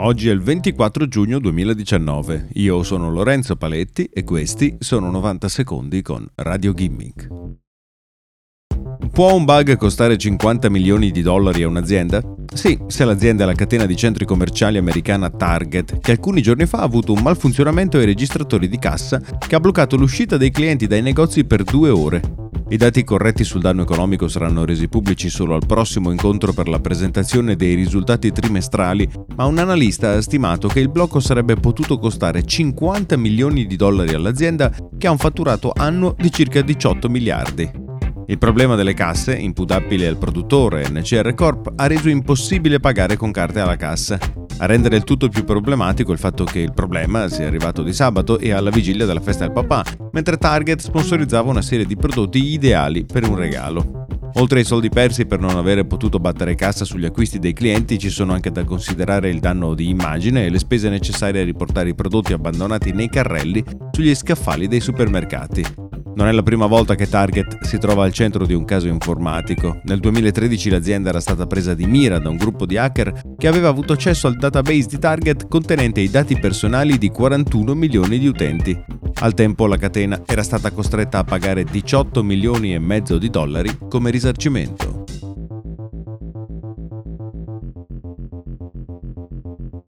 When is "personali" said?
76.36-76.98